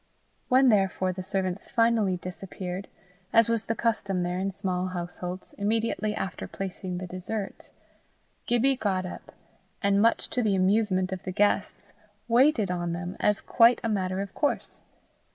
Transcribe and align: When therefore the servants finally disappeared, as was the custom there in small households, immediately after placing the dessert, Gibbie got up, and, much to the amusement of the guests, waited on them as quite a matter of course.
When 0.49 0.69
therefore 0.69 1.13
the 1.13 1.21
servants 1.21 1.69
finally 1.69 2.17
disappeared, 2.17 2.87
as 3.31 3.49
was 3.49 3.65
the 3.65 3.75
custom 3.75 4.23
there 4.23 4.39
in 4.39 4.51
small 4.51 4.87
households, 4.87 5.53
immediately 5.59 6.15
after 6.15 6.47
placing 6.47 6.97
the 6.97 7.05
dessert, 7.05 7.69
Gibbie 8.47 8.77
got 8.77 9.05
up, 9.05 9.31
and, 9.79 10.01
much 10.01 10.27
to 10.31 10.41
the 10.41 10.55
amusement 10.55 11.11
of 11.11 11.21
the 11.21 11.31
guests, 11.31 11.93
waited 12.27 12.71
on 12.71 12.93
them 12.93 13.15
as 13.19 13.41
quite 13.41 13.79
a 13.83 13.89
matter 13.89 14.21
of 14.21 14.33
course. 14.33 14.85